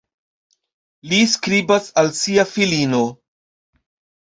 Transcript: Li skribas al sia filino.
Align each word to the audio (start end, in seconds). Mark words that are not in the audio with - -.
Li 1.11 1.19
skribas 1.33 1.91
al 2.03 2.11
sia 2.23 2.49
filino. 2.55 3.05